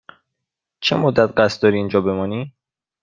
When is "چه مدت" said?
0.81-1.29